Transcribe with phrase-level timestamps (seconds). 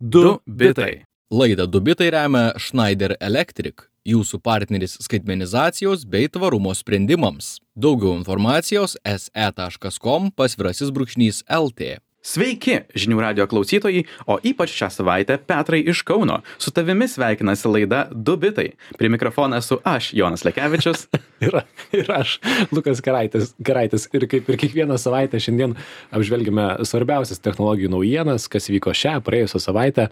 [0.00, 1.04] Du bitai.
[1.30, 7.58] Laidą Dubitai remia Schneider Electric, jūsų partneris skaitmenizacijos bei tvarumo sprendimams.
[7.76, 11.98] Daugiau informacijos se.com pasvirasis brūkšnys LT.
[12.24, 16.40] Sveiki, žinių radio klausytojai, o ypač šią savaitę Petrai iš Kauno.
[16.56, 18.70] Su tavimi sveikinasi laida Du bitai.
[18.96, 21.06] Prie mikrofono esu aš, Jonas Lekevičius.
[21.44, 21.60] ir,
[22.00, 22.38] ir aš,
[22.74, 24.08] Lukas Karaitis, Karaitis.
[24.16, 25.76] Ir kaip ir kiekvieną savaitę šiandien
[26.14, 30.08] apžvelgime svarbiausias technologijų naujienas, kas vyko šią praėjusią savaitę.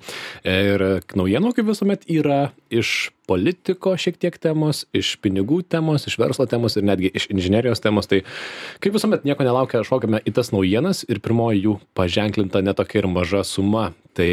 [0.47, 0.87] Ir
[1.19, 6.79] naujienų, kaip visuomet, yra iš politiko šiek tiek temos, iš pinigų temos, iš verslo temos
[6.79, 8.09] ir netgi iš inžinerijos temos.
[8.11, 8.23] Tai
[8.83, 13.43] kaip visuomet nieko nelaukia, šokame į tas naujienas ir pirmoji jų paženklinta netokia ir maža
[13.47, 13.91] suma.
[14.17, 14.29] Tai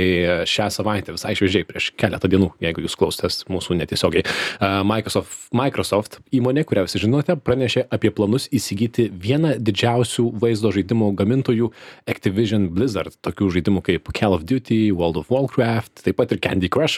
[0.48, 4.24] šią savaitę visai šviežiai prieš keletą dienų, jeigu jūs klausotės mūsų netiesiogiai,
[4.88, 11.68] Microsoft, Microsoft įmonė, kurią visi žinote, pranešė apie planus įsigyti vieną didžiausių vaizdo žaidimų gamintojų
[12.10, 16.70] Activision Blizzard, tokių žaidimų kaip Call of Duty, World of Warcraft, taip pat ir Candy
[16.72, 16.98] Crush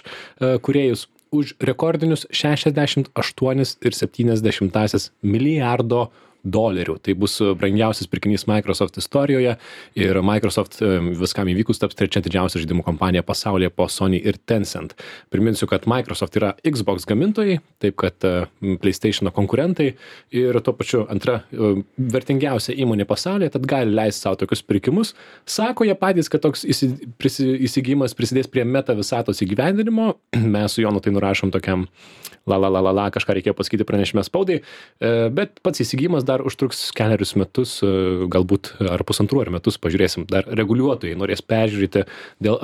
[0.61, 6.11] kuriejus už rekordinius 68,7 milijardo
[6.45, 6.97] dolerių.
[7.03, 9.55] Tai bus brangiausias pirkinys Microsoft istorijoje
[9.97, 10.79] ir Microsoft
[11.19, 14.95] viskam įvykus taps trečia didžiausia žaidimų kompanija pasaulyje po Sony ir Tencent.
[15.33, 18.27] Priminsiu, kad Microsoft yra Xbox gamintojai, taip kad
[18.81, 19.91] PlayStation konkurentai
[20.35, 21.41] ir tuo pačiu antra
[21.97, 25.16] vertingiausia įmonė pasaulyje, tad gali leisti savo tokius pirkimus.
[25.49, 30.13] Sako jie patys, kad toks įsigijimas prisidės prie meta visatos įgyvendinimo.
[30.55, 31.88] Mes su Jonu tai nurašom tokiam
[32.45, 34.59] la la la la la, kažką reikėjo pasakyti pranešime spaudai,
[35.33, 40.28] bet pats įsigijimas dar dar užtruks kelerius metus, e, galbūt ar pusantrų ar metus, pažiūrėsim,
[40.31, 42.05] dar reguliuotojai norės peržiūrėti
[42.44, 42.59] dėl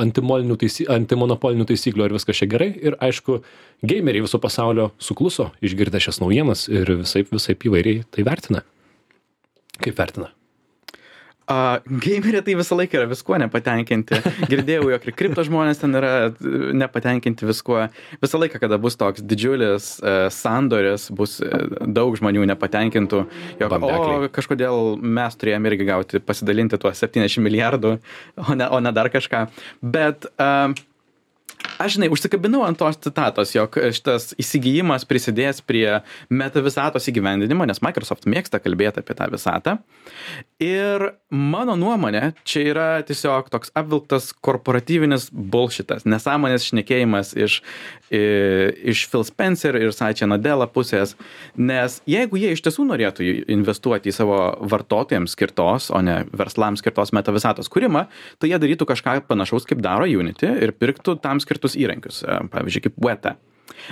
[0.62, 2.72] taisy, antimonopolinių taisyklių, ar viskas čia gerai.
[2.76, 3.42] Ir aišku,
[3.88, 8.66] gameriai viso pasaulio sukluso, išgirdę šias naujienas ir visai, visai įvairiai tai vertina.
[9.82, 10.32] Kaip vertina?
[11.52, 14.20] A, gameriai tai visą laiką yra viskuo nepatenkinti.
[14.52, 16.12] Girdėjau, jog ir kripto žmonės ten yra
[16.80, 17.84] nepatenkinti viskuo.
[18.24, 23.24] Visą laiką, kada bus toks didžiulis uh, sandoris, bus uh, daug žmonių nepatenkintų,
[23.60, 27.98] jog o, kažkodėl mes turėjome irgi gauti, pasidalinti tuo 70 milijardų,
[28.46, 29.48] o ne, o ne dar kažką.
[29.82, 30.72] Bet uh,
[31.82, 37.82] aš žinai užsikabinau ant tos citatos jog šitas įsigijimas prisidės prie meta visatos įgyvendinimo nes
[37.86, 39.78] microsoft mėgsta kalbėt apie tą visatą.
[40.62, 47.62] Ir mano nuomone čia yra tiesiog toks apvilktas korporatyvinis bulšitas nesąmonės šnekėjimas iš
[48.12, 51.16] iš phil spencer ir satya nadella pusės
[51.56, 54.40] nes jeigu jie iš tiesų norėtų investuoti į savo
[54.74, 58.06] vartotojams skirtos o ne verslams skirtos meta visatos kūrimą
[58.40, 62.40] tai jie darytų kažką panašaus kaip daro unity ir pirktų tam skirtus kitus įrankius, e,
[62.52, 63.36] pavyzdžiui, kaip Weta.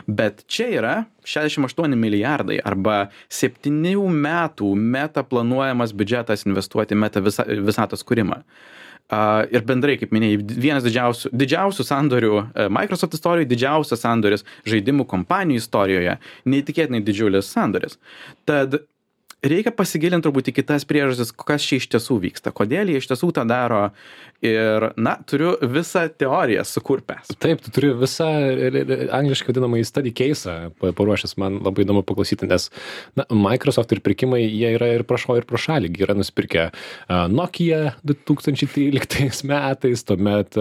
[0.07, 3.71] Bet čia yra 68 milijardai arba 7
[4.11, 8.43] metų meta planuojamas biudžetas investuoti meta visa, visatos kūrimą.
[9.09, 15.07] Uh, ir bendrai, kaip minėjai, vienas didžiausių, didžiausių sandorių uh, Microsoft istorijoje, didžiausias sandoris žaidimų
[15.09, 17.97] kompanijų istorijoje, neįtikėtinai didžiulis sandoris.
[18.45, 18.83] Tad
[19.45, 23.31] reikia pasigilint turbūt į kitas priežastis kas čia iš tiesų vyksta kodėl jie iš tiesų
[23.35, 23.89] tą daro.
[24.39, 27.33] Ir na turiu visą teoriją sukurpęs.
[27.43, 28.27] Taip tu turi visą
[29.17, 31.35] angliškai vadinamąjį study keisą paruošęs.
[31.41, 32.69] Man labai įdomu paklausyti nes
[33.19, 35.91] na microsoft ir pirkimai jie yra ir pro šoną ir pro šalį.
[35.99, 36.69] Yra nusipirkę
[37.35, 40.55] nokia du tūkstančiai tryliktais metais tuomet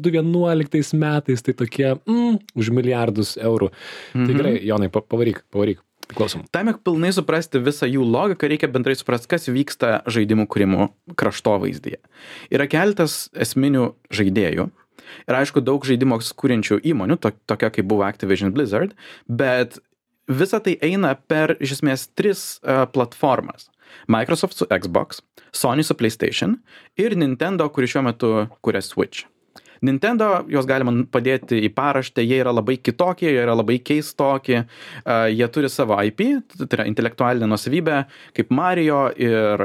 [0.00, 3.70] du vienuoliktais metais tai tokie mm, už milijardus eurų.
[4.16, 4.40] Tai mhm.
[4.42, 5.84] gerai jonai pavaryk pavaryk
[6.16, 6.44] Klausom.
[6.50, 10.90] Tam, jog pilnai suprasti visą jų logiką, reikia bendrai suprasti, kas vyksta žaidimų kūrimo
[11.20, 12.00] kraštovaizdyje.
[12.54, 14.70] Yra keletas esminių žaidėjų.
[15.26, 18.94] Ir aišku, daug žaidimo kūrinčių įmonių, to, tokia kaip buvo Activision Blizzard,
[19.26, 19.78] bet
[20.30, 23.68] visa tai eina per iš esmės tris uh, platformas.
[24.10, 25.18] Microsoft su Xbox,
[25.50, 26.60] Sony su PlayStation
[27.00, 28.30] ir Nintendo, kuri šiuo metu
[28.62, 29.26] kuria Switch.
[29.86, 34.64] Nintendo, juos galima padėti į paraštę, jie yra labai kitokie, jie yra labai keistokie,
[35.32, 36.24] jie turi savo IP,
[36.60, 38.02] tai yra intelektualinę nusavybę,
[38.36, 39.64] kaip Mario ir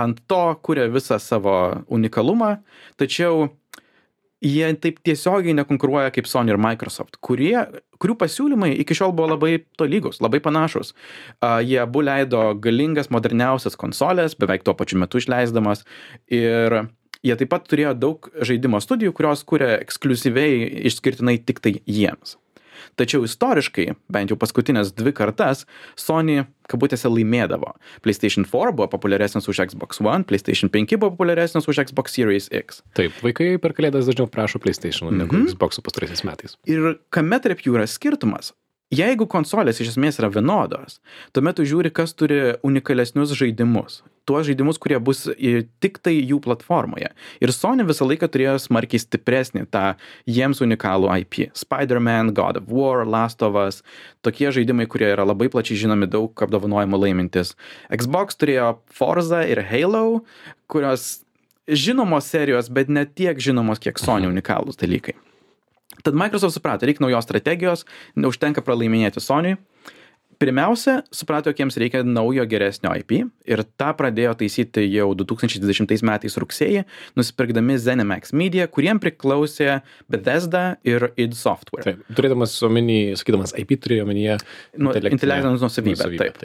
[0.00, 1.56] ant to kuria visą savo
[1.92, 2.56] unikalumą,
[3.00, 3.50] tačiau
[4.42, 7.54] jie taip tiesiogiai nekonkuruoja kaip Sony ir Microsoft, kurie,
[8.02, 10.92] kurių pasiūlymai iki šiol buvo labai tolygus, labai panašus.
[11.38, 15.86] Uh, jie abu leido galingas, moderniausias konsolės, beveik tuo pačiu metu išleisdamas.
[16.32, 16.82] Ir
[17.22, 22.36] jie taip pat turėjo daug žaidimo studijų kurios kuria ekskliuzyviai išskirtinai tiktai jiems.
[22.98, 25.62] Tačiau istoriškai bent jau paskutines dvi kartas
[25.96, 27.70] sony kabutėse laimėdavo.
[28.04, 32.82] Playstation four buvo populiaresnis už xbox one playstation penki buvo populiaresnis už xbox series x.
[32.98, 35.54] Taip vaikai per kalėdas dažniau prašo playstation negu Mhm.
[35.54, 36.56] xboxų pastaraisiais metais.
[36.66, 38.52] Ir kame tarp jų yra skirtumas?
[38.92, 40.98] Jeigu konsolės iš esmės yra vienodos
[41.32, 46.38] tuomet tu žiūri kas turi unikalesnius žaidimus tuos žaidimus, kurie bus į- tik tai jų
[46.44, 47.10] platformoje.
[47.42, 49.96] Ir Sony visą laiką turėjo smarkiai stipresnį tą
[50.26, 51.50] jiems unikalų IP.
[51.58, 53.82] Spider-Man, God of War, Last of Us,
[54.22, 57.54] tokie žaidimai, kurie yra labai plačiai žinomi, daug apdovanojimų laimintis.
[57.90, 60.22] Xbox turėjo Forza ir Halo,
[60.68, 61.24] kurios
[61.68, 65.14] žinomos serijos, bet ne tiek žinomos, kiek Sony unikalūs dalykai.
[66.02, 67.84] Tad Microsoft suprato, reikia naujos strategijos,
[68.16, 69.56] neužtenka pralaiminėti Sony.
[70.40, 73.12] Pirmiausia, suprato, jog jiems reikia naujo geresnio IP
[73.48, 76.84] ir tą pradėjo taisyti jau 2020 metais rugsėjį,
[77.18, 79.80] nusipirkdami ZeniMax Media, kuriem priklausė
[80.10, 81.84] Bethesda ir id Software.
[81.86, 84.38] Taip, turėdamas omeny, sakydamas IP, turėjo omenyje
[84.78, 86.08] Nu, intelektinę nusavybę.
[86.18, 86.42] Taip.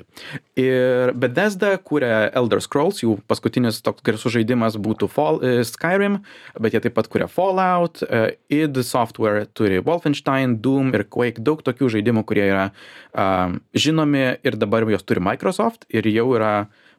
[0.60, 6.20] Ir Bethesda kūrė Elder Scrolls, jų paskutinis toks garsus žaidimas būtų Fall, e, Skyrim,
[6.60, 11.64] bet jie taip pat kūrė Fallout, e, id Software turi Wolfenstein, Doom ir Quake, daug
[11.66, 12.66] tokių žaidimų, kurie yra
[13.14, 16.52] um, žinomi ir dabar juos turi Microsoft ir jau yra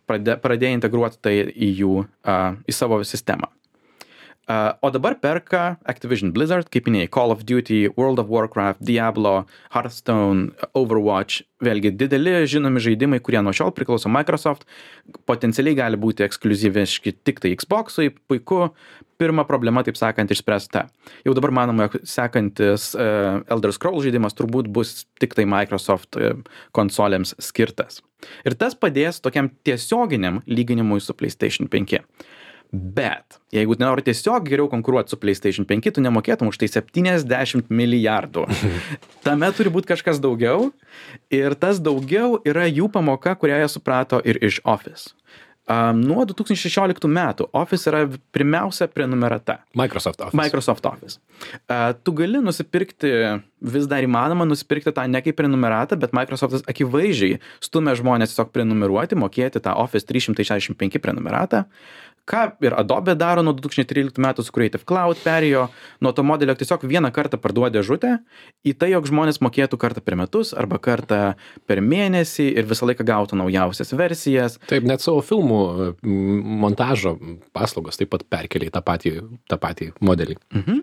[0.08, 3.50] pradė, pradėję integruoti tai į jų, uh, į savo sistemą.
[4.48, 9.42] Uh, o dabar perka Activision Blizzard, kaip minėjai, Call of Duty, World of Warcraft, Diablo,
[9.74, 14.64] Hearthstone, Overwatch, vėlgi dideli žinomi žaidimai, kurie nuo šiol priklauso Microsoft,
[15.28, 18.70] potencialiai gali būti ekskluzyviški tik tai Xbox'ui, puiku,
[19.20, 20.86] pirma problema, taip sakant, išspręsta.
[21.28, 26.40] Jau dabar manoma, jog sekantis uh, Elder Scrolls žaidimas turbūt bus tik tai Microsoft uh,
[26.72, 28.00] konsolėms skirtas.
[28.48, 32.00] Ir tas padės tokiam tiesioginiam lyginimui su PlayStation 5.
[32.72, 38.44] Bet jeigu nori tiesiog geriau konkuruoti su PlayStation 5, tu nemokėtum už tai 70 milijardų.
[39.26, 40.68] Tame turi būti kažkas daugiau.
[41.32, 45.14] Ir tas daugiau yra jų pamoka, kurią jie suprato ir iš Office.
[45.68, 49.58] Um, nuo 2016 metų Office yra pirmiausia prenumerata.
[49.76, 50.36] Microsoft Office.
[50.40, 51.18] Microsoft Office.
[51.68, 53.10] Uh, tu gali nusipirkti,
[53.60, 59.20] vis dar įmanoma nusipirkti tą ne kaip prenumeratą, bet Microsoftas akivaizdžiai stumia žmonės tiesiog prenumeruoti,
[59.20, 61.66] mokėti tą Office 365 prenumeratą.
[62.28, 65.66] Ką ir Adobe daro nuo 2013 metų su Creative Cloud perėjo,
[66.04, 68.19] nuo to modelio tiesiog vieną kartą parduodė žutę
[68.69, 71.20] į tai, jog žmonės mokėtų kartą per metus arba kartą
[71.69, 74.58] per mėnesį ir visą laiką gautų naujausias versijas.
[74.69, 75.60] Taip, net savo filmų
[76.64, 77.16] montažo
[77.56, 79.14] paslaugos taip pat perkelia į tą patį,
[79.48, 80.36] tą patį modelį.
[80.52, 80.82] Mhm.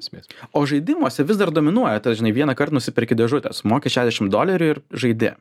[0.58, 4.82] O žaidimuose vis dar dominuoja, tai žinai, vieną kartą nusipirki dėžutės, mokė 60 dolerių ir
[4.94, 5.36] žaidė.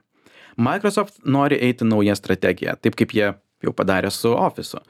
[0.56, 3.32] Microsoft nori eiti naują strategiją, taip kaip jie
[3.64, 4.80] jau padarė su Office.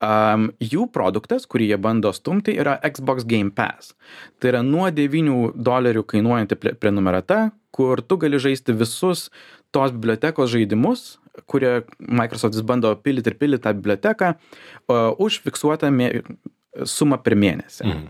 [0.00, 3.94] Um, jų produktas, kurį jie bando stumti, yra Xbox Game Pass.
[4.40, 9.28] Tai yra nuo 9 dolerių kainuojanti pre- prenumerata, kur tu gali žaisti visus
[9.74, 11.18] tos bibliotekos žaidimus,
[11.50, 14.32] kurie Microsoft vis bando pildyti ir pildyti tą biblioteką,
[14.90, 15.92] o, už fiksuotą
[16.86, 17.84] sumą per mėnesį.
[17.86, 18.08] Mhm.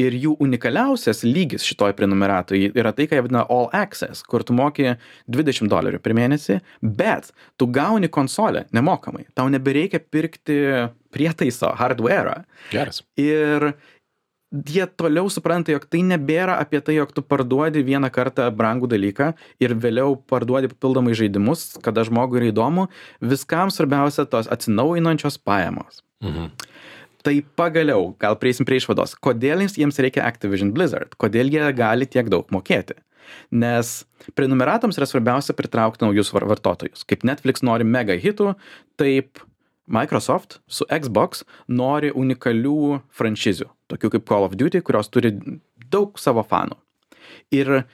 [0.00, 4.56] Ir jų unikaliausias lygis šitoj prenumeratoj yra tai, ką jie vadina All Access, kur tu
[4.56, 4.94] moki
[5.32, 9.26] 20 dolerių per mėnesį, bet tu gauni konsolę nemokamai.
[9.36, 10.60] Tau nebereikia pirkti
[11.14, 12.42] prietaiso, hardware.
[12.72, 13.02] Geras.
[13.20, 13.72] Ir
[14.64, 19.32] jie toliau supranta, jog tai nebėra apie tai, jog tu parduodi vieną kartą brangų dalyką
[19.62, 22.86] ir vėliau parduodi papildomai žaidimus, kada žmogui yra įdomu.
[23.20, 26.02] Viskam svarbiausia tos atsinaujinančios pajamos.
[26.24, 26.52] Mhm.
[27.26, 32.28] Tai pagaliau, gal prieisim prie išvados, kodėl jiems, reikia Activision Blizzard, kodėl jie gali tiek
[32.30, 32.94] daug mokėti.
[33.50, 34.04] Nes
[34.38, 37.02] prenumeratams yra svarbiausia pritraukti naujus var- vartotojus.
[37.02, 38.54] Kaip Netflix nori mega hitų,
[38.96, 39.42] taip
[39.90, 45.34] Microsoft su Xbox nori unikalių franšizių, tokių kaip Call of Duty, kurios turi
[45.90, 46.78] daug savo fanų.
[47.50, 47.86] Ir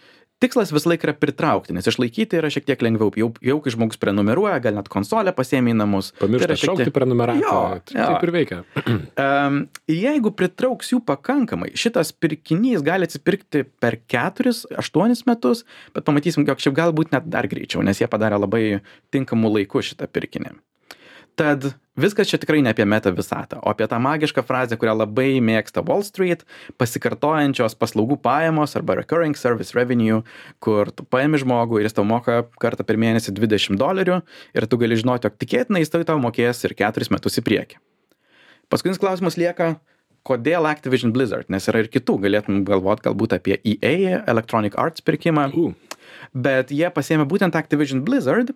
[0.42, 3.12] tikslas visą laiką yra pritraukti, nes išlaikyti yra šiek tiek lengviau.
[3.18, 6.10] Jau, jau kai žmogus prenumeruoja, gal net konsolę pasiemi į namus.
[6.18, 7.54] tai yra Pamiršta šiek tiek- prenumeratą.
[7.86, 8.08] Tai jo.
[8.10, 8.62] Taip ir veikia.
[9.22, 9.58] Um,
[9.90, 15.62] jeigu pritrauks jų pakankamai, šitas pirkinys gali atsipirkti per 4-8 metus,
[15.94, 18.62] bet pamatysim, jog šiaip galbūt net dar greičiau, nes jie padarė labai
[19.14, 20.54] tinkamų laikų šitą pirkinį.
[21.36, 21.64] Tad
[21.96, 25.80] viskas čia tikrai ne apie meta visatą, o apie tą magišką frazę, kurią labai mėgsta
[25.86, 26.44] Wall Street,
[26.80, 30.20] pasikartojančios paslaugų pajamos arba recurring service revenue,
[30.60, 34.20] kur tu paimi žmogų ir jis tau moka kartą per mėnesį 20 dolerių
[34.52, 37.80] ir tu gali žinoti, jog tikėtinai jis tai tau mokės ir 4 metus į priekį.
[38.72, 39.74] Paskutinis klausimas lieka,
[40.28, 45.48] kodėl Activision Blizzard, nes yra ir kitų, galėtum galvoti galbūt apie EA, Electronic Arts pirkimą,
[45.56, 45.72] U,
[46.32, 48.52] bet jie pasėmė būtent Activision Blizzard,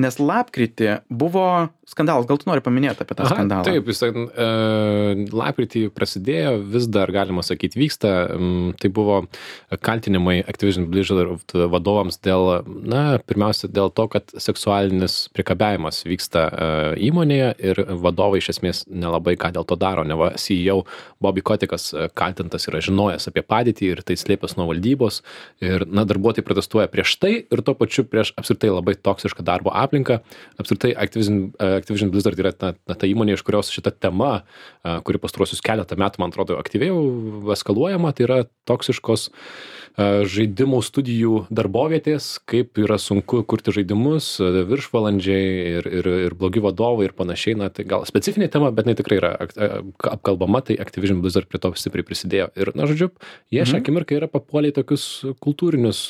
[0.00, 3.66] nes lapkritį buvo skandalas, gal tu nori paminėti apie tą Aha, skandalą?
[3.66, 4.48] Taip, jis ten e,
[5.34, 8.14] lapkritį prasidėjo, vis dar galima sakyti vyksta.
[8.36, 9.16] M, Tai buvo
[9.82, 16.68] kaltinimai Activision Blizzard vadovams dėl, na, pirmiausia, dėl to, kad seksualinis priekabiavimas vyksta e,
[17.08, 20.04] įmonėje ir vadovai iš esmės nelabai ką dėl to daro.
[20.06, 20.84] Neva CEO
[21.22, 25.20] Bobby Kotikas e, kaltintas yra žinojęs apie padėtį ir tai slėpęs nuo valdybos.
[25.64, 29.72] Ir, na, darbuotojai protestuoja prieš prieš tai ir tuo pačiu prieš apskritai labai toksišką darbo
[29.72, 30.20] aplinką.
[30.60, 34.42] Apskritai Activision, uh, Activision Blizzard yra ta, ta įmonė, iš kurios šita tema,
[34.84, 36.92] uh, kuri pastruosius keletą metų, man atrodo, aktyviai
[37.56, 44.28] eskaluojama, tai yra toksiškos uh, žaidimų studijų darbovietės, kaip yra sunku kurti žaidimus,
[44.68, 45.48] viršvalandžiai
[45.80, 47.56] ir, ir, ir blogi vadovai ir panašiai.
[47.60, 51.72] Na, tai gal specifinė tema, bet jinai tikrai yra apkalbama, tai Activision Blizzard prie to
[51.80, 52.50] stipriai prisidėjo.
[52.60, 53.10] Ir, na, žodžiu,
[53.50, 53.82] jie šią mhm.
[53.82, 55.06] akimirką yra papuolę į tokius
[55.42, 56.06] kultūrinius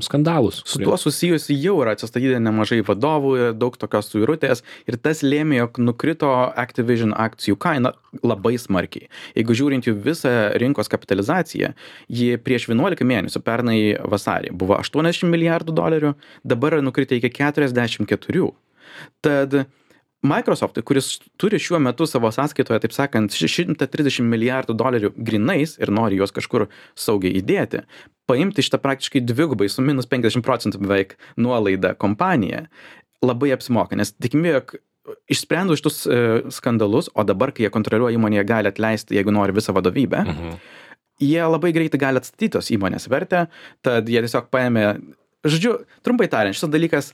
[0.00, 0.62] skandalus.
[0.66, 5.78] Su tuo susijusi jau yra atsistatydinę nemažai vadovų, daug tokios suirutės ir tas lėmė, jog
[5.78, 7.94] nukrito Activision akcijų kaina
[8.26, 9.06] labai smarkiai.
[9.38, 11.70] Jeigu žiūrint jų visą rinkos kapitalizaciją,
[12.10, 18.50] ji prieš 11 mėnesių, pernai vasarį, buvo 80 milijardų dolerių, dabar nukritę iki 44.
[19.22, 19.64] Tad
[20.24, 26.16] Microsoftui, kuris turi šiuo metu savo sąskaitoje, taip sakant, 130 milijardų dolerių grinais ir nori
[26.20, 26.66] juos kažkur
[26.96, 27.82] saugiai įdėti,
[28.30, 32.64] paimti šitą praktiškai dvigubai su minus 50 procentų beveik nuolaidą kompaniją
[33.24, 34.74] labai apsimoka, nes tikimybė, jog
[35.32, 36.20] išsprendus šitus e,
[36.52, 40.56] skandalus, o dabar, kai jie kontroliuoja įmonę, jie gali atleisti, jeigu nori visą vadovybę, mhm.
[41.24, 43.46] jie labai greitai gali atstatyti tos įmonės vertę,
[43.84, 44.86] tad jie tiesiog paėmė
[45.44, 47.12] žodžiu, trumpai tariant, šis dalykas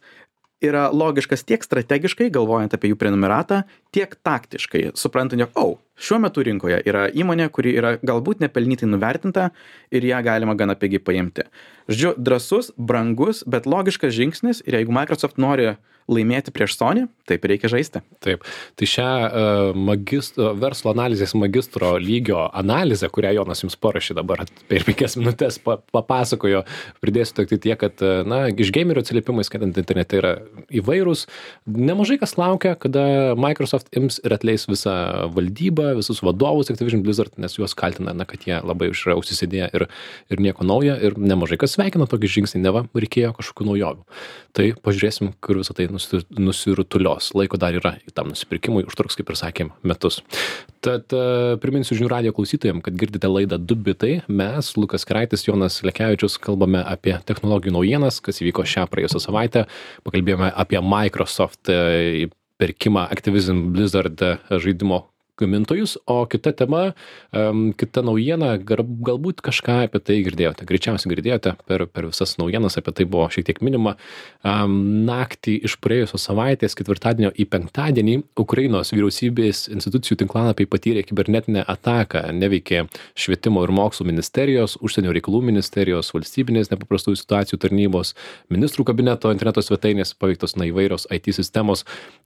[0.64, 3.62] yra logiškas tiek strategiškai galvojant apie jų prenumeratą
[3.94, 9.50] tiek taktiškai suprantant jog au šiuo metu rinkoje yra įmonė kuri yra galbūt nepelnytai nuvertinta
[9.92, 11.46] ir ją galima gana pigiai paimti
[11.90, 15.74] žodžiu drąsus brangus bet logiškas žingsnis ir jeigu microsoft nori
[16.10, 18.02] laimėti prieš Sony, taip reikia žaisti.
[18.24, 18.44] Taip.
[18.78, 24.86] Tai šią uh, magistro, verslo analizės magistro lygio analizę, kurią Jonas jums parašė dabar per
[24.88, 26.64] penkias minutės, pa, papasakojo,
[27.02, 30.32] pridėsiu tik tai tiek, kad, e, na, iš gamerio atsiliepimai, skaitant internete, yra
[30.80, 31.26] įvairūs.
[31.70, 34.96] Nemažai kas laukia, kada Microsoft ims ir atleis visą
[35.34, 39.86] valdybą, visus vadovus Activision Blizzard, nes juos kaltina, na, kad jie labai yra užsisidėję ir,
[40.30, 40.96] ir nieko naujo.
[41.00, 44.06] Ir nemažai kas sveikina tokį žingsnį, neva reikėjo kažkokių naujovių.
[44.56, 47.30] Tai pažiūrėsim, kur visą tai nusi, nusirutulios.
[47.38, 50.20] Laiko dar yra tam nusipirkimui, užtruks, kaip ir sakėm, metus.
[50.84, 54.20] Tad uh, priminsiu žinių radio klausytojams, kad girdite laidą Du bitai.
[54.32, 59.66] Mes, Lukas Kraitis, Jonas Lekevičius, kalbame apie technologijų naujienas, kas įvyko šią praėjusią savaitę.
[60.06, 62.30] Pakalbėjome apie Microsoft e,
[62.60, 65.04] pirkimą Activision Blizzard e, žaidimo
[65.40, 66.82] gamintojus o kita tema
[67.32, 72.94] em, kita naujiena galbūt kažką apie tai girdėjote greičiausiai girdėjote per, per visas naujienas apie
[72.96, 73.96] tai buvo šiek tiek minima.
[74.46, 74.76] Em,
[75.08, 82.86] naktį iš praėjusios savaitės ketvirtadienio į penktadienį Ukrainos vyriausybės institucijų tinklalapiai patyrė kibernetinę ataką neveikė
[83.18, 88.14] švietimo ir mokslo ministerijos užsienio reikalų ministerijos valstybinės nepaprastųjų situacijų tarnybos
[88.52, 91.84] ministrų kabineto interneto svetainės paveiktos na įvairios it sistemos.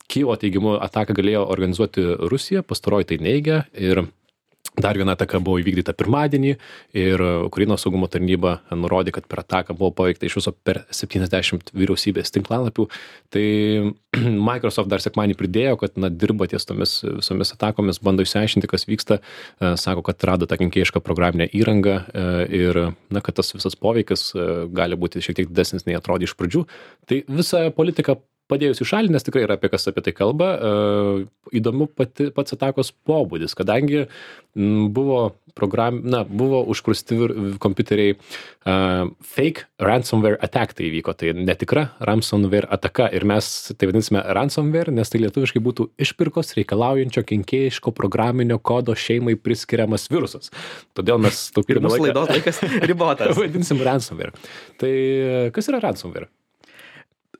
[0.09, 3.65] Kijevo teigimu ataką galėjo organizuoti rusija pastaroji tai neigia.
[3.73, 4.05] Ir
[4.75, 6.55] dar viena ataka buvo įvykdyta pirmadienį
[6.99, 12.35] ir ukrainos saugumo tarnyba nurodė kad per ataką buvo paveikta iš viso per septyniasdešimt vyriausybės
[12.35, 12.89] tinklalapių.
[13.35, 13.45] Tai
[14.51, 19.21] microsoft dar sekmadienį pridėjo kad na dirba ties tomis visomis atakomis bando išsiaiškinti kas vyksta
[19.21, 22.83] e, sako kad rado tą kenkėjišką programinę įrangą e, ir
[23.15, 26.67] na kad tas visas poveikis e, gali būti šiek tiek didesnis nei atrodė iš pradžių.
[27.07, 28.19] Tai visą politiką
[28.55, 31.27] padėjus į šalį, nes tikrai yra apie kas apie tai kalba, e,
[31.61, 34.07] įdomu pati, pats atakos pobūdis, kadangi
[34.55, 37.17] buvo, program, na, buvo užkrusti
[37.59, 44.23] kompiuteriai uh, fake ransomware attack tai įvyko, tai netikra ransomware ataka ir mes tai vadinsime
[44.39, 50.55] ransomware, nes tai lietuviškai būtų išpirkos reikalaujančio kenkėjiško programinio kodo šeimai priskiriamas virusas.
[50.95, 52.07] Todėl mes taupydami laiką.
[52.07, 53.35] laidos laikas ribotas.
[53.39, 54.35] Vadinsim ransomware.
[54.79, 54.95] Tai
[55.55, 56.31] kas yra ransomware?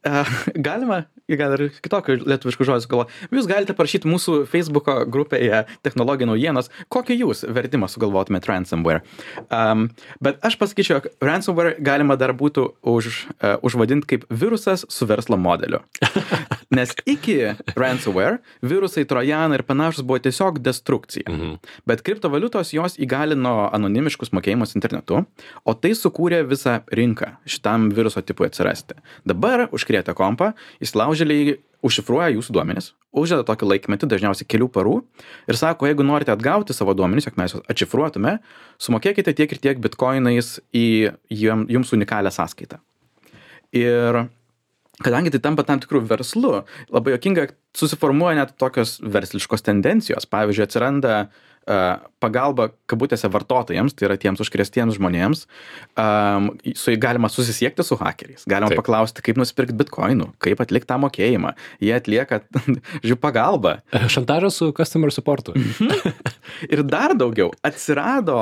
[0.67, 6.69] galima gal ir kitokių lietuviškų žodžių sugalvot jūs galite parašyti mūsų feisbuko grupėje technologijų naujienos
[6.93, 9.01] kokį jūs vertimą sugalvotumėt ransomware.
[9.49, 9.89] Um,
[10.25, 15.39] bet aš pasakyčiau jog ransomware galima dar būtų už uh, užvadint kaip virusas su verslo
[15.41, 15.81] modeliu.
[16.75, 21.25] Nes iki ransomware virusai trojanai ir panašūs buvo tiesiog destrukcija.
[21.31, 21.57] Mhm.
[21.89, 25.23] bet kriptovaliutos jos įgalino anonimiškus mokėjimus internetu
[25.65, 28.99] o tai sukūrė visą rinką šitam viruso tipui atsirasti.
[29.29, 34.95] Dabar užkrėtę užkrėtę kompą įsilaužėliai užšifruoja jūsų duomenis uždeda tokį laikmetį dažniausiai kelių parų
[35.49, 38.39] ir sako jeigu norite atgauti savo duomenis jog mes juos atšifruotume
[38.79, 42.81] sumokėkite tiek ir tiek bitkoinais į jums unikalią sąskaitą.
[43.75, 44.25] Ir
[45.03, 50.27] kadangi tai tampa tam tikru verslu labai juokinga susiformuoja net tokios versliškos tendencijos.
[50.31, 51.15] Pavyzdžiui atsiranda
[52.23, 55.45] pagalba kabutėse vartotojams, tai yra tiems užkrėstiems žmonėms,
[55.97, 58.83] um, su jais galima susisiekti su hakeriais, galima Taip.
[58.83, 61.55] paklausti, kaip nusipirkti bitkoinų, kaip atlikti tą mokėjimą.
[61.85, 62.43] Jie atlieka,
[63.05, 63.79] žiūrėjau, pagalbą.
[64.13, 65.57] Šantažas su customer supportu.
[65.57, 66.15] Mhm.
[66.73, 68.39] Ir dar daugiau atsirado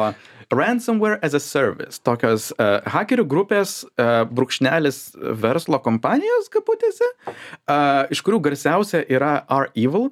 [0.52, 8.20] ransomware as a service tokios uh, hakerių grupės uh, brūkšnelis verslo kompanijos kabutėse uh, iš
[8.26, 10.10] kurių garsiausia yra R-Evil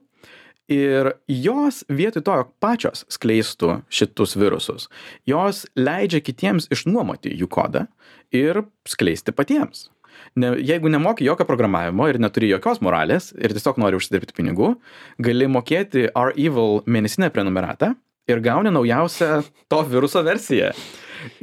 [0.71, 4.89] ir jos vietoj to jog pačios skleistų šitus virusus
[5.29, 7.87] jos leidžia kitiems išnuomoti jų kodą
[8.35, 9.89] ir skleisti patiems.
[10.37, 14.75] Ne jeigu nemoki jokio programavimo ir neturi jokios moralės ir tiesiog nori užsidirbti pinigų
[15.23, 17.95] gali mokėti R-Evil mėnesinę prenumeratą
[18.31, 20.73] ir gauni naujausią to viruso versiją.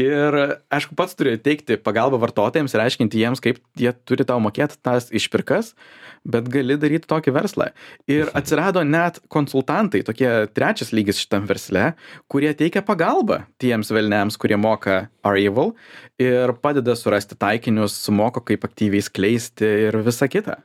[0.02, 0.36] Ir
[0.74, 5.12] aišku, pats turi teikti pagalbą vartotojams ir aiškinti jiems, kaip jie turi tau mokėti tas
[5.14, 5.74] išpirkas,
[6.28, 7.70] bet gali daryti tokį verslą.
[8.10, 11.92] Ir atsirado net konsultantai, tokie trečias lygis šitam versle,
[12.32, 15.76] kurie teikia pagalbą tiems velniams, kurie moka R-Evil
[16.22, 20.60] ir padeda surasti taikinius, sumoko, kaip aktyviai skleisti ir visa kita.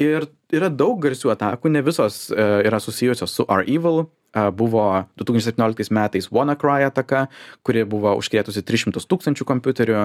[0.00, 4.06] Ir yra daug garsių atakų, ne visos e, yra susijusios su R-Evil,
[4.54, 7.26] buvo 2017 metais WannaCry ataka,
[7.66, 10.02] kuri buvo užkrėtusi 300 tūkstančių kompiuterių.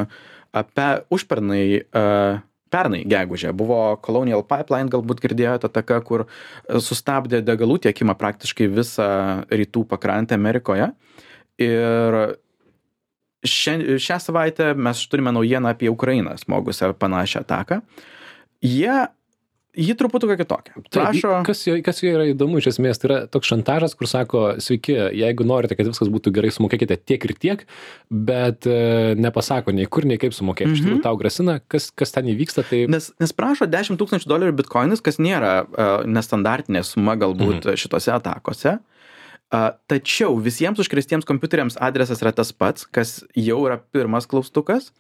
[0.76, 1.66] Pe, užpernai,
[2.74, 6.26] pernai gegužė buvo Colonial Pipeline, galbūt girdėjote ataka, kur
[6.70, 9.10] sustabdė degalų tiekimą praktiškai visą
[9.52, 10.90] rytų pakrantę Amerikoje.
[11.62, 12.20] Ir
[13.46, 17.82] šią, šią savaitę mes turime naujieną apie Ukrainą smogusią panašią ataką.
[18.64, 19.06] Jie
[19.78, 20.74] ji truputuką kitokia.
[20.92, 21.30] Prašo.
[21.30, 24.44] Tai, kas, jo, kas jo yra įdomu iš esmės, tai yra toks šantažas, kur sako,
[24.64, 27.66] sveiki, jeigu norite, kad viskas būtų gerai, sumokėkite tiek ir tiek,
[28.10, 30.70] bet e, nepasako nei kur, nei kaip sumokėti.
[30.70, 30.80] Mm -hmm.
[30.80, 31.06] Iš tikrųjų, mhm.
[31.08, 32.66] tau grasina, kas, kas ten įvyksta.
[32.70, 32.82] Tai...
[32.92, 37.82] Nes, nes prašo 10 tūkstančių dolerių bitkoinas, kas nėra uh, nestandartinė suma galbūt mm -hmm.
[37.82, 38.78] šitose atakose.
[39.54, 44.92] Uh, tačiau visiems užkristiems kompiuteriams adresas yra tas pats, kas jau yra pirmas klaustukas.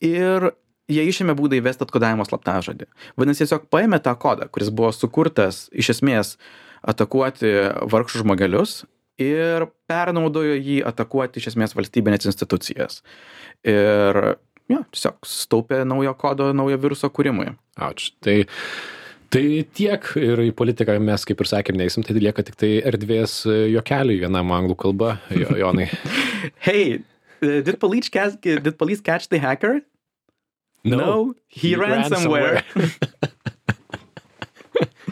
[0.00, 0.52] Ir
[0.88, 2.88] jie išėmė būdą įvesti atkodavimo slaptažodį.
[3.18, 6.36] Vadinasi, tiesiog paėmė tą kodą, kuris buvo sukurtas iš esmės
[6.88, 7.52] atakuoti
[7.90, 8.82] vargšų žmogelius
[9.20, 13.02] ir pernaudojo jį atakuoti iš esmės valstybinės institucijas.
[13.66, 14.38] Ir
[14.70, 17.52] jo, tiesiog staupė naujo kodo, naujo viruso kūrimui.
[17.88, 18.14] Ačiū.
[18.24, 18.38] Tai
[19.28, 19.42] Tai
[19.76, 24.22] tiek ir į politiką mes, kaip ir sakėm, neįsim, tai lieka tik tai erdvės jokeliui
[24.22, 25.84] vienam anglų kalba, jo, Jonai.
[26.66, 27.02] hey,
[27.42, 29.82] did police, catch, did police catch the hacker?
[30.84, 32.64] No, no he, he ran, ran somewhere.
[32.72, 32.92] somewhere.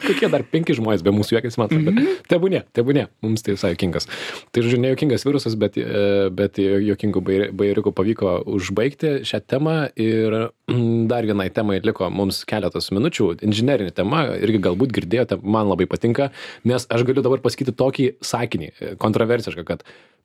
[0.07, 1.92] Kokie dar penki žmonės be mūsų juokiasi, man atrodo.
[1.92, 2.18] Mm -hmm.
[2.31, 4.07] Tebūnė, tebūnė, mums tai visai jokingas.
[4.52, 7.22] Tai, žodžiu, ne jokingas virusas, bet, e, bet jokingų
[7.57, 9.76] bairiukų pavyko užbaigti šią temą.
[9.96, 13.38] Ir mm, dar vienai temai liko mums keletas minučių.
[13.42, 16.31] Inžinerinė tema, irgi galbūt girdėjote, man labai patinka,
[16.64, 19.83] nes aš galiu dabar pasakyti tokį sakinį, e, kontroversišką, kad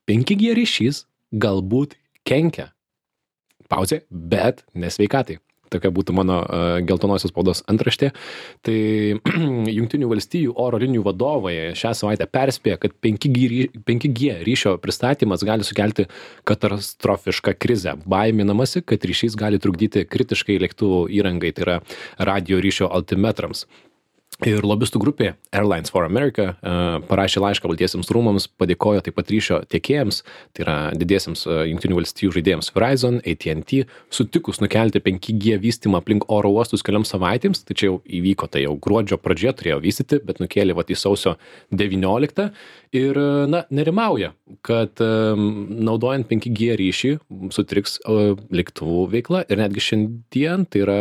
[0.08, 1.96] 5G ryšys galbūt
[2.28, 2.72] kenkia
[3.72, 5.40] pauzė, bet ne sveikatai.
[5.72, 8.10] Tokia būtų mano uh, geltonosios spaudos antraštė.
[8.66, 8.78] Tai
[9.78, 16.10] Junktinių valstybių oro linijų vadovai šią savaitę perspėja, kad 5G, 5G ryšio pristatymas gali sukelti
[16.50, 17.96] katastrofišką krizę.
[18.04, 21.80] Baiminamasi, kad ryšys gali trukdyti kritiškai lėktuvų įrangai, tai yra
[22.20, 23.64] radio ryšio altimetrams
[24.48, 26.74] ir lobistų grupė airlines for america e,
[27.10, 30.22] parašė laišką baltiesiems rūmams padėkojo taip pat ryšio tiekėjams
[30.56, 36.54] tai yra didiesiems e, jungtinių valstijų žaidėjams verizon AT&T sutikus nukelti 5G vystymą aplink oro
[36.56, 40.78] uostus kelioms savaitėms tai čia jau įvyko tai jau gruodžio pradžioje turėjo vystyti bet nukėlė
[40.78, 41.38] vat į sausio
[41.70, 42.50] 19
[42.96, 44.34] ir na nerimauja
[44.68, 47.12] kad naudojant 5G ryšį
[47.56, 47.98] sutriks
[48.52, 50.98] lėktuvų veikla ir netgi šiandien tai yra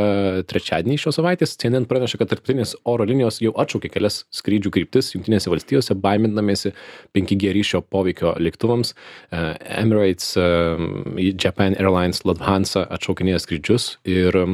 [0.50, 5.50] trečiadienį šios savaitės CNN praneša kad tarptautinės oro linijos jau atšaukė kelias skrydžių kryptis jungtinėse
[5.52, 6.72] valstijose baimindamiesi
[7.16, 8.94] 5G ryšio poveikio lėktuvams.
[9.30, 9.42] E,
[9.80, 14.46] Emirates, e, Japan Airlines, Lufthansa atšaukinėja skrydžius ir e,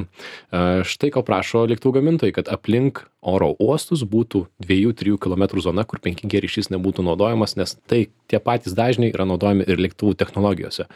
[0.86, 6.42] štai ko prašo lėktuvų gamintojai, kad aplink oro uostus būtų 2-3 km zona, kur 5G
[6.46, 10.88] ryšys nebūtų naudojamas, nes tai tie patys dažniai yra naudojami ir lėktuvų technologijose.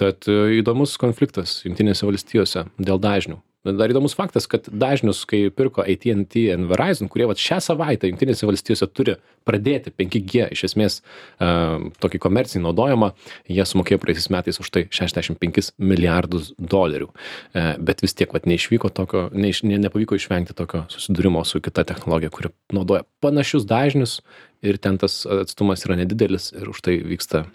[0.00, 6.44] Tad įdomus konfliktas Junktinėse valstijose dėl dažnių dar įdomus faktas kad dažnius kai pirko AT&T
[6.46, 9.16] ir Verizon, kurie vat šią savaitę Junktinėse valstijose turi
[9.48, 13.10] pradėti 5G iš esmės uh, tokį komercinį naudojimą,
[13.52, 17.10] jie sumokėjo praeisiais metais už tai 65 milijardus dolerių.
[17.10, 21.84] Uh, bet vis tiek vat neišvyko tokio, neiš, ne, nepavyko išvengti tokio susidūrimo su kita
[21.88, 24.20] technologija, kuri naudoja panašius dažnius
[24.64, 27.46] ir ten tas atstumas yra nedidelis ir už tai vyksta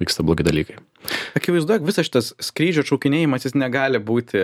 [0.00, 0.80] vyksta blogi dalykai.
[1.38, 4.42] Akivaizdu, kad visas šitas skrydžio atšaukinėjimas jis negali būti,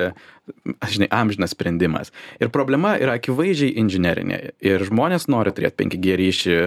[0.92, 2.12] žinai, amžinas sprendimas.
[2.40, 4.40] Ir problema yra akivaizdžiai inžinerinė.
[4.64, 6.58] Ir žmonės nori turėti 5G ryšį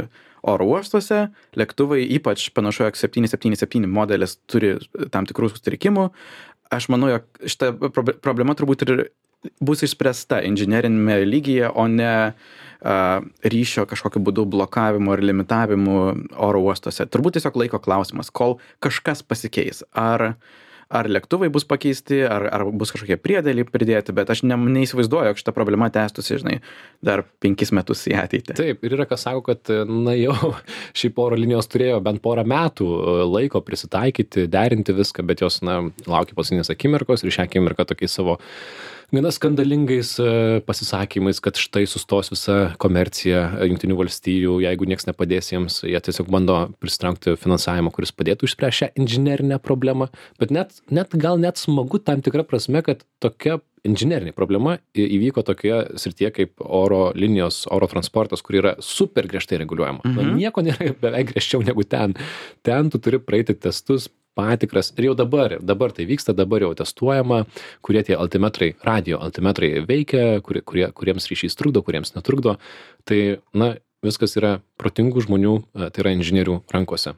[0.50, 1.28] oro uostuose,
[1.60, 4.78] lėktuvai, ypač panašu, jog 777 modelis turi
[5.14, 6.10] tam tikrų sutrikimų.
[6.76, 7.74] Aš manau, jog šita
[8.22, 9.10] problema turbūt ir
[9.64, 12.32] bus išspręsta inžinerinėme lygyje, o ne a,
[12.80, 15.96] ryšio kažkokiu būdu blokavimu ar limitavimu
[16.40, 17.06] oro uostuose.
[17.12, 19.84] Turbūt tiesiog laiko klausimas, kol kažkas pasikeis.
[19.92, 20.36] Ar
[20.90, 25.42] ar lėktuvai bus pakeisti, ar, ar bus kažkokie priedėliai pridėti, bet aš ne, neįsivaizduoju, jog
[25.42, 26.58] šita problema tęstųsi, žinai,
[27.06, 28.58] dar penkis metus į ateitį.
[28.58, 30.54] Taip, ir yra kas sako, kad, na jau,
[30.98, 35.82] šiaip oro linijos turėjo bent porą metų e, laiko prisitaikyti, derinti viską, bet jos, na,
[36.10, 38.40] laukia paskutinės akimirkos ir šią akimirką tokiais savo
[39.12, 45.80] gana skandalingais e, pasisakymais, kad štai sustos visa komercija Junktinių valstijų, jeigu niekas nepadės jiems,
[45.88, 50.10] jie tiesiog bando pristraukti finansavimą, kuris padėtų išspręsti šią inžinerinę problemą.
[50.42, 56.00] Bet net, net gal net smagu tam tikrą prasme, kad tokia inžinerinė problema įvyko tokioje
[56.02, 60.04] srityje kaip oro linijos, oro transportas, kur yra super griežtai reguliuojama.
[60.04, 60.16] Mhm.
[60.18, 62.16] Na, nieko nėra beveik griežčiau negu ten.
[62.66, 67.44] Ten tu turi praeiti testus, patikras ir jau dabar dabar tai vyksta dabar jau testuojama
[67.86, 72.56] kurie tie altimetrai radijo altimetrai veikia kurie kurie kuriems ryšys trukdo kuriems netrukdo
[73.10, 73.74] tai na
[74.06, 77.18] viskas yra protingų žmonių tai yra inžinierių rankose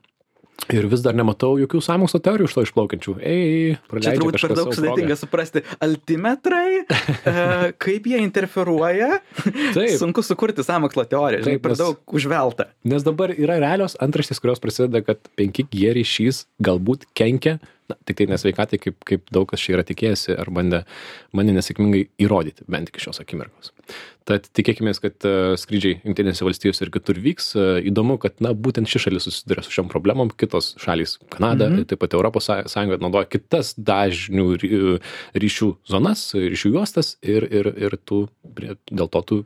[0.69, 3.15] Ir vis dar nematau jokių sąmokslo teorijų iš to išplaukiančių.
[3.25, 5.63] Ei, Čia turbūt per daug sudėtinga suprasti.
[5.81, 7.35] Altimetrai, e,
[7.81, 9.19] kaip jie interferuoja.
[9.41, 9.97] Taip.
[9.97, 12.69] Sunku sukurti sąmokslo teoriją, žinai, per nes, daug užvelta.
[12.87, 17.57] Nes dabar yra realios antraštės, kurios prasideda, kad 5G ryšys galbūt kenkia
[17.91, 20.81] na tiktai ne sveikatai kaip kaip daug kas čia yra tikėjęsi ar bandė
[21.35, 23.71] bandė nesėkmingai įrodyti bent iki šios akimirkos.
[24.27, 27.51] Tad tikėkimės kad e, skrydžiai jungtinėse valstijose ir kitur vyks.
[27.57, 30.31] E, įdomu kad na būtent ši šalis susiduria su šiom problemom.
[30.31, 31.87] Kitos šalys kanada mhm.
[31.89, 34.47] taip pat europos sąjunga naudoja kitas dažnių
[35.41, 39.41] ryšių zonas ryšių juostas ir ir ir tų prie dėl to tų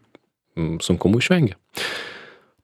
[0.83, 1.59] sunkumų išvengia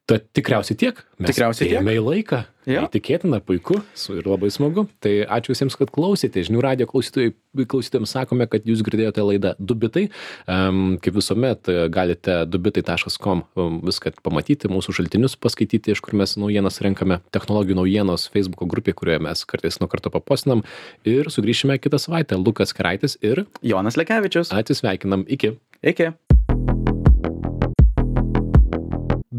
[0.09, 0.97] Tad tikriausiai tiek.
[1.21, 1.85] Mes tikriausiai tiek.
[1.85, 2.41] į laiką.
[2.69, 2.83] Ja.
[2.91, 3.79] Tikėtina, puiku
[4.13, 4.83] ir labai smagu.
[5.01, 6.43] Tai ačiū visiems, kad klausėte.
[6.45, 10.07] Žinių radio klausytojams sakome, kad jūs girdėjote laidą Dubitai.
[10.45, 13.45] Um, kaip visuomet galite dubitai.com
[13.87, 19.21] viską pamatyti, mūsų šaltinius paskaityti, iš kur mes naujienas renkame, technologijų naujienos Facebook grupė, kurioje
[19.25, 20.65] mes kartais nuo karto papostinam.
[21.07, 22.37] Ir sugrįšime kitą savaitę.
[22.41, 24.53] Lukas Karaitis ir Jonas Lekevičius.
[24.53, 25.25] Atsisveikinam.
[25.29, 25.55] Iki.
[25.81, 26.13] Iki.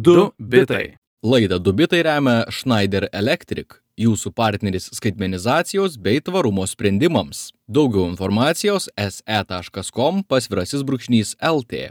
[0.03, 0.97] Du bitai.
[1.23, 7.53] Laidą Du bitai remia Schneider Electric, jūsų partneris skaitmenizacijos bei tvarumo sprendimams.
[7.71, 11.85] Daugiau informacijos se.com pasvirasis brūkšnys LT.